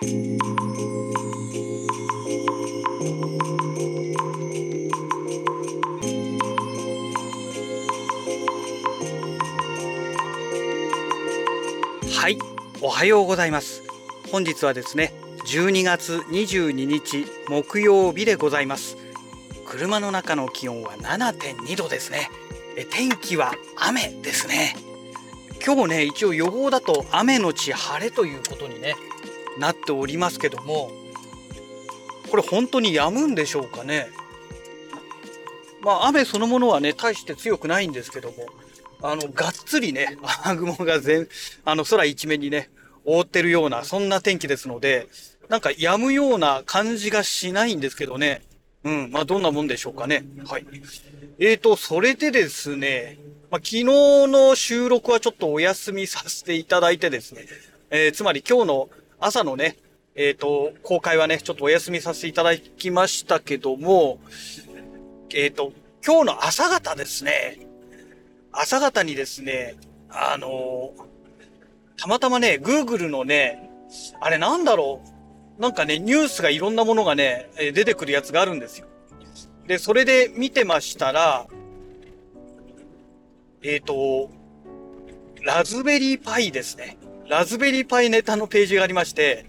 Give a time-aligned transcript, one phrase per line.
[0.00, 0.04] は
[12.28, 12.38] い
[12.80, 13.82] おはようございます。
[14.30, 15.12] 本日はですね
[15.46, 18.96] 12月22日木曜日でございます。
[19.66, 22.30] 車の中の気温は7.2度ですね。
[22.76, 24.76] え天気は雨ですね。
[25.66, 28.94] 今日ね一応予報だと雨のち晴れということにね
[29.58, 30.90] なっておりますけども
[32.30, 34.08] これ本当に止むんでしょうかね？
[35.82, 38.46] まあ雨そのものはね大して強くないんですけども
[39.02, 41.28] あの、がっつりね、雨 雲が全、
[41.64, 42.70] あの、空一面にね、
[43.04, 45.06] 覆ってるような、そんな天気ですので、
[45.48, 48.42] なんか止むような感じがしないんですけどね。
[48.84, 50.24] うん、まあ、どんなもんでしょうかね。
[50.46, 50.66] はい。
[51.38, 53.18] えーと、それでですね、
[53.50, 57.46] まあ、昨日の収録はちょっとお休みさせていただいてですね、
[57.90, 59.76] えー、つまり今日の朝のね、
[60.14, 64.18] えっ、ー、と、公開はね、ちょっとお休みさせていただきましたけども、
[65.34, 65.72] えっ、ー、と、
[66.04, 67.58] 今日の朝方ですね、
[68.52, 69.76] 朝方にですね、
[70.10, 70.94] あの
[71.96, 73.70] たまたまね、Google のね、
[74.20, 75.02] あれなんだろ
[75.58, 75.60] う。
[75.60, 78.86] なんかね、ニュースがいろんなものがね、出てくるやつがあるんですよ。
[79.66, 81.46] で、それで見てましたら、
[83.62, 84.30] えっ、ー、と、
[85.42, 86.96] ラズベリーパイですね。
[87.28, 89.44] ラズベリーパイネタのページがありまして、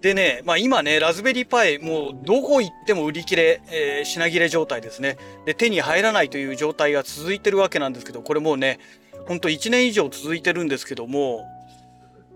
[0.00, 5.18] でね、まあ今ね、ラズベリーパイ、もうどこ行っても売り切れ、えー、品切れ状態ですね。
[5.44, 8.78] で、手に入らないという状態が続いてるわけなんですけど、これもうね、
[9.26, 11.44] ほんと1年以上続いてるんですけども、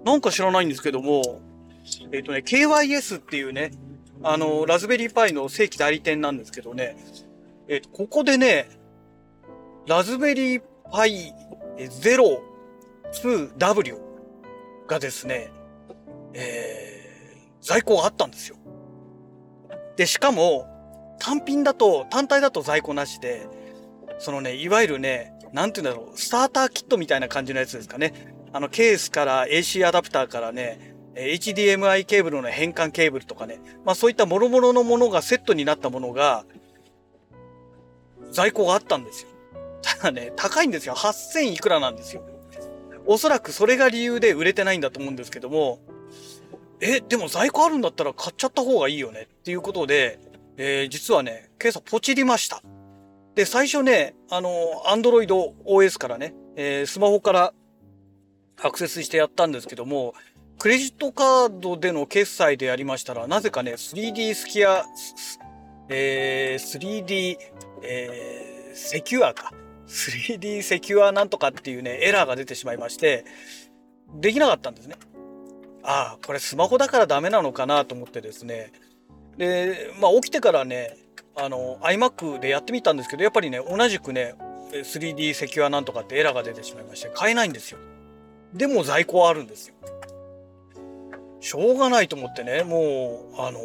[0.04, 1.40] なんか知らないんですけども、
[2.12, 3.70] えっ、ー、とね、KYS っていうね、
[4.22, 6.96] あの、ラズベリーパイの正規代理店なんですけどね、
[7.68, 8.68] えっ、ー、と、ここでね、
[9.86, 11.32] ラズベリーパイ
[11.78, 14.09] 02W
[14.90, 15.50] がですね、
[16.34, 17.00] えー
[17.62, 18.56] 在庫があったんですよ。
[19.96, 20.66] で、しかも、
[21.18, 23.46] 単品だと、単体だと在庫なしで、
[24.18, 28.34] そのね、いわゆるね、なんて言うんだろう、スターターキットみたいな感じのやつですかね。
[28.52, 36.46] あの、ケースから AC アダプターからね、HDMI ケーブルの変換ケーブルとかね、まあそういった諸々のものがセットになったものが、
[38.32, 39.28] 在庫があったんですよ。
[39.82, 40.94] ただね、高いんですよ。
[40.94, 42.22] 8000いくらなんですよ。
[43.06, 45.80] おそらくそれが理由で売れてないんだと思うんですけども、
[46.80, 50.18] え、でも在庫あるんだったら買っちゃった方がいいよねっていうことで、
[50.56, 52.62] えー、実はね、今朝ポチりました。
[53.34, 54.50] で、最初ね、あの、
[54.86, 55.26] Android
[55.66, 57.52] OS からね、えー、スマホから
[58.62, 60.14] アクセスしてやったんですけども、
[60.58, 64.84] クレジットカードでの決済でやりましたら、なぜかね、3D スキア、
[65.88, 67.38] えー、3D、
[67.82, 69.52] えー、セキュアか。
[69.90, 73.24] 3D セキュアなんとかっていうね、エラーが出てしまいまして、
[74.14, 74.94] できなかったんですね。
[75.82, 78.72] ああ、これスマホだからダメなのかなと思ってですね。
[79.36, 80.96] で、まあ起きてからね、
[81.36, 84.34] あの、iMac でやってみたんですけど、やっぱりね、同じくね、
[84.72, 87.78] 3D セキュアなんとかってエラーが出てしまいまして、買えないんですよ。
[88.54, 89.74] でも在庫はあるんですよ。
[91.40, 93.60] しょうがないと思ってね、もう、あの、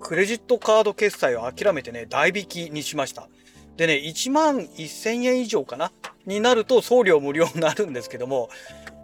[0.00, 3.28] クレジットカード決済を諦めてね、代引きにしました。
[3.76, 5.92] でね、1万1000円以上かな？
[6.26, 8.48] になると送料無料になるんですけども、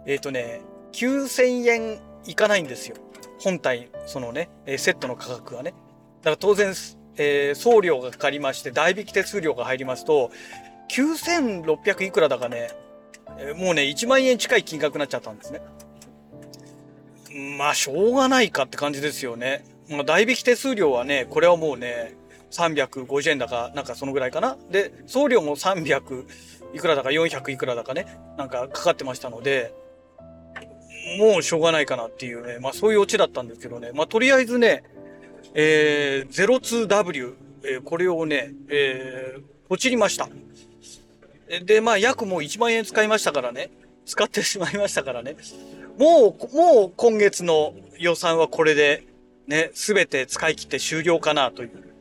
[0.05, 0.61] えっ、ー、とね、
[0.93, 2.95] 9000円いかないんですよ。
[3.39, 5.73] 本体、そのね、セットの価格がね。
[6.21, 6.73] だから当然、
[7.17, 10.31] えー、送料がかかりまして、代引き手数料が入りますと、
[10.89, 12.71] 9600いくらだかね、
[13.39, 15.61] え、もうね、1万円近い金額になっちゃったんですね。
[17.57, 19.65] まあ、しょうがないかって感じですよね。
[19.89, 22.15] まあ、代引き手数料はね、これはもうね、
[22.53, 24.57] 350円だか、なんかそのぐらいかな。
[24.69, 26.25] で、送料も300
[26.73, 29.73] いくらだか400いくらだかね、なんかかかってましたので、
[31.19, 34.83] もうしょうがないかなっていうね、まあそういうオチだったんですけどね、まあとりあえずね、
[35.53, 37.33] えー、02W、
[37.65, 40.29] えー、これをね、えー、ポチりました。
[41.65, 43.69] で、まあ約もう1万円使いましたからね、
[44.05, 45.35] 使ってしまいましたからね、
[45.97, 49.05] もう、もう今月の予算はこれで、
[49.47, 51.92] ね、すべて使い切って終了かなという。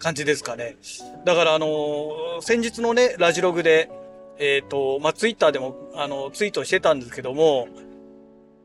[0.00, 0.76] 感じですかね。
[1.24, 3.90] だからあのー、先日のね、ラジログで、
[4.38, 7.68] えっ、ー、と、まあ、ツイッターでも、あの、ツイートしてたんですけども、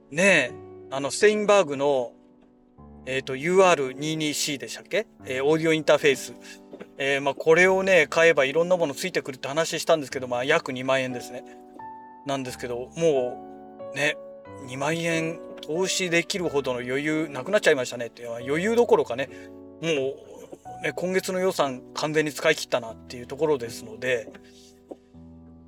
[0.09, 0.51] ねえ、
[0.89, 2.13] あの、ステインバーグの、
[3.05, 5.05] えっ、ー、と、UR22C でしたっけ？
[5.25, 6.33] え、オーディオインターフェース。
[6.97, 11.43] え、まあ、これをね、買えばいろんなものついてくるって話したんですけど、まあ、約2万円ですね。
[12.25, 14.15] なんですけど、もう、ね、
[14.69, 19.29] 2万円投資できるほどの余裕なくなっちゃいましたねって、余裕どころかね、
[19.81, 20.34] もう、
[20.83, 24.29] ね、今月の予算完全に使い切ったなっていうところですので、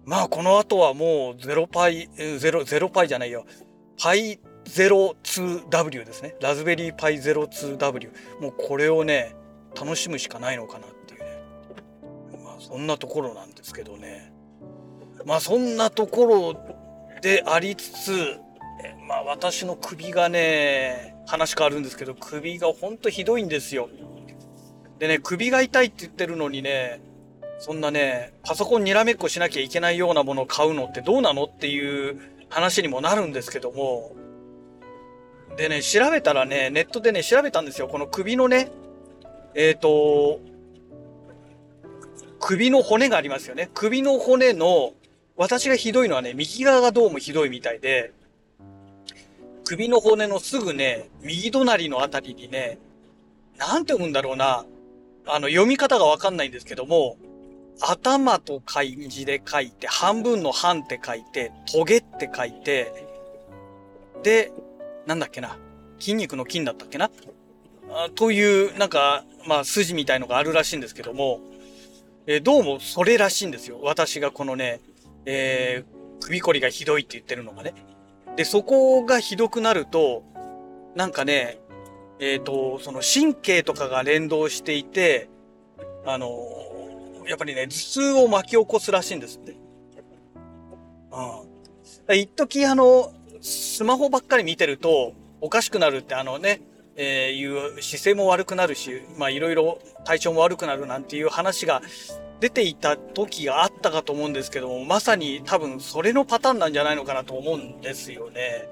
[0.05, 3.45] まあこの後はもう0パイ、0、0パイじゃないよ。
[4.01, 6.35] パイ 02W ですね。
[6.41, 8.09] ラズベリーパイ 02W。
[8.41, 9.35] もうこれをね、
[9.75, 11.41] 楽しむしかないのかなっていうね。
[12.43, 14.31] まあそんなところなんですけどね。
[15.25, 16.53] まあそんなところ
[17.21, 18.39] でありつつ、
[19.07, 23.89] まあ私の首がね、話変わるんですけど、首がほんとひどいんですよ。
[24.99, 26.99] でね、首が痛いって言ってるのにね、
[27.59, 34.15] そんなね、パソコンにらめっこしなきゃいけないようなものを買うのってどうなのっていう話にもなるんですけども、
[35.57, 37.87] でね、調べたらね、ネットでね、調べたんですよ。
[37.87, 38.71] この首のね、
[39.55, 40.39] えっ、ー、と、
[42.39, 43.69] 首の骨がありますよね。
[43.73, 44.93] 首の骨の、
[45.35, 48.13] 私がひどいのはね、右側がどうもひどいみたいで、
[49.65, 52.77] 首の骨のすぐね、右隣のあたりにね、
[53.57, 54.65] なんて読むんだろうな。
[55.27, 57.17] あの、読み方がわかんないんですけども、
[57.79, 62.91] 頭と漢字で書いて、半分の半って書いて、トゲって書いて、
[64.23, 64.51] で、
[65.05, 65.57] なんだっけな。
[65.99, 67.09] 筋肉の筋だったっけな？
[67.89, 71.39] あという、なんか、まあ、筋みたいのがあるらしいんですけども、
[72.25, 73.79] えー、どうもそれらしいんですよ。
[73.81, 74.81] 私がこのね、
[75.25, 77.73] えー、首こりがひどいって言ってるのがね。
[78.35, 80.23] で、そこがひどくなると、
[80.95, 81.59] なんかね、
[82.19, 85.29] えっ、ー、と、その神経とかが連動していて、
[86.05, 86.29] あの
[87.27, 89.55] やっぱりね、頭痛を巻き起こすらしいんですって。
[91.11, 92.15] うん。
[92.15, 96.61] 一時あの、スマホばっかり見てると、おかしくなるってあのね、
[96.95, 101.81] えー、いう姿勢も悪くなるし、まあいろいろ体調も悪くなるなんていう話が
[102.39, 108.69] 出ていた時があったかと思うんですけども、まさに多分それのパターンなんじゃないのかなと思うんですよね。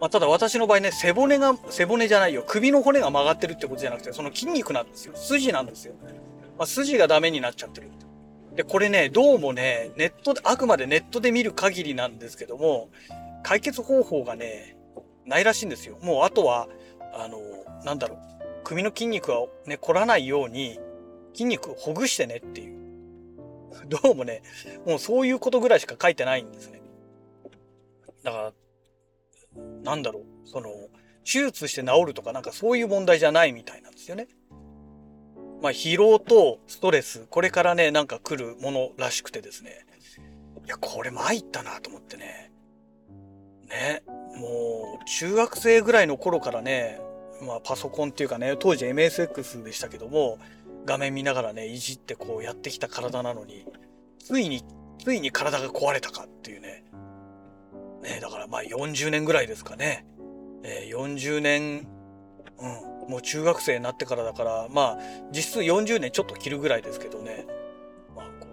[0.00, 2.44] まあ、ただ私の場合ね、背骨が、背骨じゃないよ。
[2.46, 5.14] 首の骨が曲がってるってことじゃなくて、その筋肉なんですよ。
[5.16, 5.94] 筋なんですよ。
[6.58, 7.90] まあ、筋がダメになっちゃってる。
[8.54, 12.88] で、これね、どうもね、ネットで、あくまでネットで見る限りなんですけども、
[13.42, 14.76] 解決方法がね、
[15.26, 15.98] ないらしいんですよ。
[16.02, 16.68] もうあとは、
[17.12, 17.38] あの、
[17.84, 18.18] なんだろう、
[18.62, 20.78] 首の筋肉がね、凝らないように、
[21.32, 22.78] 筋肉をほぐしてねっていう。
[23.88, 24.42] どうもね、
[24.86, 26.80] もうそういうことぐらいしか書いてないんですね。
[28.22, 28.52] だから、
[29.82, 30.70] なんだろう、その、
[31.24, 34.28] 手術して治るとかなんかそういう問題じゃないみたいなんですよね。
[35.62, 39.86] まあ、疲労とストレス、これからね、なんか来るものらしくてですね。
[40.66, 42.52] いや、これ参ったなと思ってね。
[43.68, 44.02] ね。
[44.36, 47.00] もう、中学生ぐらいの頃からね、
[47.42, 50.38] まあ、パソコンっていうかね、当時 MSX でしたけども、
[50.84, 53.66] 画面見ながらね、いじってこうやってきた体なのに、
[54.18, 54.62] ついに、
[55.02, 56.84] ついに体が壊れたかっていうね。
[58.04, 60.06] ね、だからまあ40年ぐらいですかね。
[60.62, 61.86] えー、40年、
[62.58, 64.98] うん、もう中学生になってからだから、まあ、
[65.32, 67.46] 実質40年ちょっと切るぐらいですけどね。
[68.14, 68.48] まあ、こ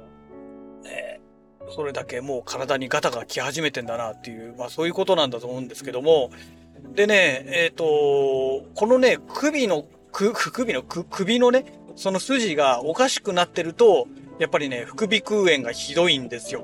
[0.83, 1.21] う、ね、
[1.69, 6.31] それだけもう体にガタが来始めてんだなっていう、まあそういうことなんだと思うんですけども、
[6.93, 11.65] でね、えっ、ー、と、このね、首の、首の、首のね、
[11.95, 14.07] その筋がおかしくなってると、
[14.39, 16.63] やっぱりね、副鼻腔炎がひどいんですよ。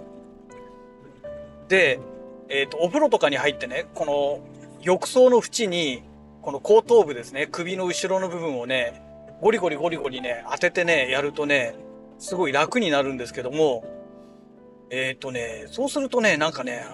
[1.69, 1.99] で、
[2.49, 4.39] えっ、ー、と、お風呂とかに入ってね、この
[4.81, 6.03] 浴槽の縁に
[6.41, 9.01] この後頭部ですね、首の後ろの部分をね、
[9.41, 11.75] ゴリゴリゴリゴリね、当ててね、やるとね、
[12.19, 13.83] すごい楽になるんですけども、
[14.89, 16.85] えっ、ー、とね、そうするとね、なんかね、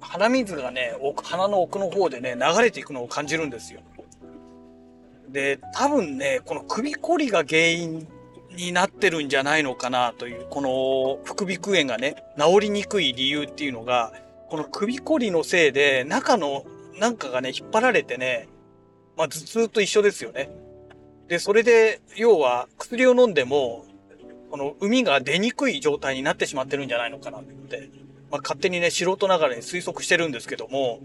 [0.00, 3.80] 鼻水がね、鼻の奥の方でね、流れていくのを感じるんですよ。
[5.28, 8.08] で、多分ね、この首こりが原因
[8.56, 14.12] になってるんじゃないのかなという、この副鼻腔炎がね、治りにくい理由っていうのが、
[14.54, 16.64] この首こりのせいで、中の
[17.00, 18.48] なんかがね、引っ張られてね、
[19.16, 20.48] まあ、頭痛と一緒ですよね。
[21.26, 23.84] で、それで、要は、薬を飲んでも、
[24.52, 27.90] この、海が出にくい状態になってしまってるんじゃないのかなって、
[28.30, 31.00] まあ、勝手にね、素人ながらに推測してるんですけども、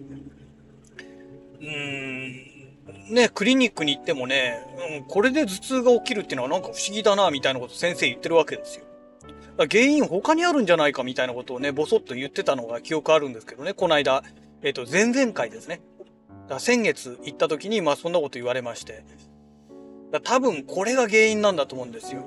[1.59, 4.63] うーん、ね、クリニックに行ってもね、
[4.99, 8.85] うん、これで頭痛が起きるっていうのはなんか不思議だな、みたいなこと先生言ってるわけですよ。
[9.67, 14.23] 原因他にあるんじゃないかみたいなことをね、ぼそっと言ってたのが記憶あるんですけどね、この間、
[14.61, 15.81] えっ、ー、と、前々回ですね。
[16.47, 19.03] だ先月行った時に、まあそんなこと言われまして。
[20.11, 22.21] だ多分これが原因なんだと思うんですよ。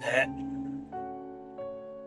[0.00, 0.28] ね。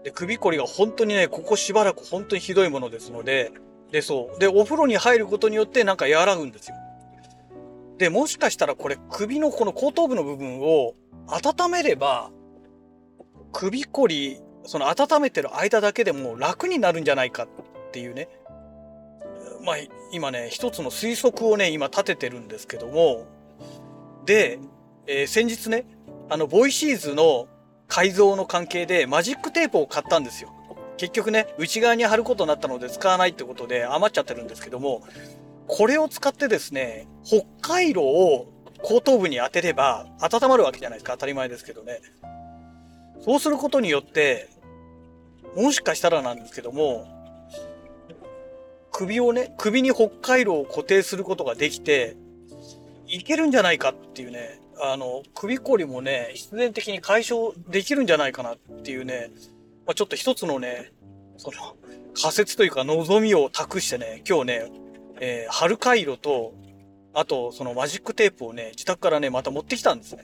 [0.04, 3.52] で、首こりが本当にね、ここしばらく本当にひどいものですので、
[3.92, 4.40] で、そう。
[4.40, 6.76] で、お風呂に入ることによってなんか和らぐんですよ。
[7.98, 10.96] で、もしかしたらこれ首のこの後頭部の部分を
[11.28, 12.32] 温めれば、
[13.54, 17.48] 首こり、その温めてる間だけでも楽になるんじゃないかっ
[17.92, 18.28] ていうね。
[19.64, 19.76] まあ、
[20.12, 23.26] 今ね、一つの推測をね、今立ててるんですけども、
[24.26, 24.60] で、
[25.08, 25.86] えー、先日ね、
[26.30, 27.48] あの、ボイシーズの
[27.88, 30.50] 改造の関係でマジックテープを買ったんですよ。
[30.98, 35.04] 結局ね、内側に貼ることになったので使わないってことで余っちゃってるんですけども、
[35.68, 38.48] これを使ってですね、北海道を
[38.84, 41.14] 後頭部に当てれば温まるわけじゃないですか。
[41.14, 42.00] 当たり前ですけどね。
[43.24, 44.50] そうすることによって、
[45.56, 47.08] もしかしたらなんですけども、
[48.92, 52.16] 首をね、首に北海道を固定することができて、
[53.08, 59.32] いけるんじゃないかっていうね、あの、首こりもね、必然的に解消できるんじゃないかなっていうね、
[59.86, 60.92] まあ、ちょっと一つのね、
[61.38, 61.76] その、
[62.16, 64.72] 仮説というか望みを託してね、今日ね、
[65.20, 66.54] えー、春回路と、
[67.14, 70.24] あと、そのマジックテープをね、自宅からね、また持ってきたんですね。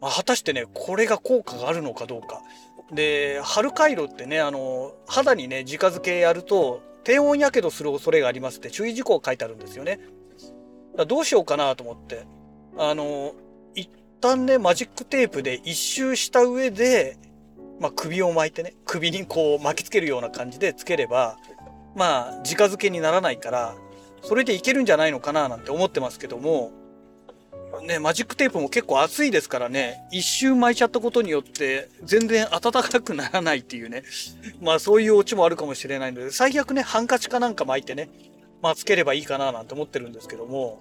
[0.00, 2.42] まあ、果たしてね、これが効果があるのかどうか。
[2.92, 10.00] で、春回路ってね、あの、肌にね、直付けやると、低温やけどする恐れがありますって注意事項書いてあるんですよね。
[11.06, 12.26] どうしようかなと思って。
[12.76, 13.34] あの、
[13.74, 13.88] 一
[14.20, 17.16] 旦ね、マジックテープで一周した上で、
[17.78, 21.38] まあ、首を巻いてね、首にこう巻きつけるような感じでつければ、
[21.94, 23.74] まあ、直付けにならないから、
[24.22, 26.72] それでいけるんじゃないのかななんて思ってますけども、
[27.82, 34.02] ね、マジックテープも結構熱いですからね、一周巻いちゃったことによって全然暖かくならないっていうね、
[34.60, 38.08] まあそういうオチもあるかもしれないので、最悪ね、ハンカチかなんか巻いてね、
[38.60, 40.80] まあつければいいかななんて思ってるんですけども、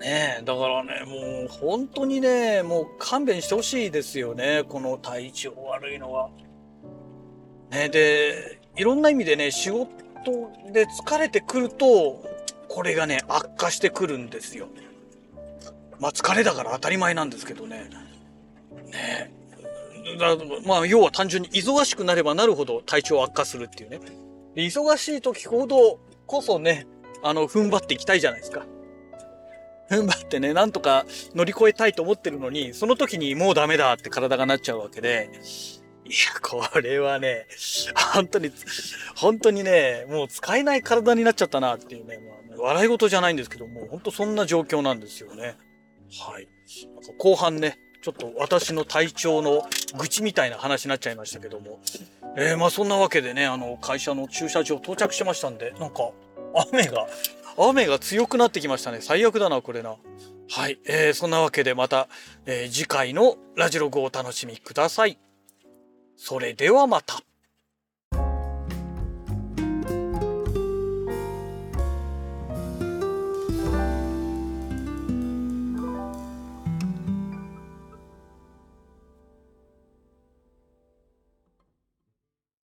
[0.00, 6.30] ねえ、だからね、もう本当にね、もう勘弁してほしいですよね、この体調悪いのは。
[7.70, 9.88] ね、で、いろんな意味でね、仕事
[10.72, 12.20] で疲れてくると、
[12.68, 14.66] これがね、悪化してくるんですよ。
[16.02, 17.88] まあ疲れだから当たり前なんですけどね。
[18.90, 19.30] ね
[20.18, 24.00] だまあ要は単純に忙しくなればなるほど体調悪化するっていうね。
[24.56, 26.88] で忙しい時ほどこそね、
[27.22, 28.66] あの、踏ん張っていきたいじゃないですか。
[29.90, 31.06] 踏ん張ってね、なんとか
[31.36, 35.30] 乗り越えたいと思ってるのに、その時にもうダメだって体がなっちゃうわけで、
[36.04, 37.46] いや、これはね、
[38.12, 38.50] 本当に、
[39.14, 42.18] 本当にね、もう使えない体になっちゃったなっていうね、
[42.50, 45.56] まあ、笑い事じゃないんですけども、本当そんな状況なんですよね。
[46.20, 46.48] はい。
[47.18, 49.66] 後半ね、ちょっと私の体調の
[49.98, 51.80] 愚痴みたいな話になっちゃいましたけども。
[52.36, 56.10] えー、まあそんなわけでね、あの、会社の駐車場到着しましたんで、なんか、
[56.70, 57.06] 雨が、
[57.56, 59.00] 雨が強くなってきましたね。
[59.00, 59.96] 最悪だな、これな。
[60.50, 60.78] はい。
[60.86, 62.08] えー、そんなわけでまた、
[62.46, 65.18] えー、次回のラジログをお楽しみください。
[66.16, 67.20] それではまた。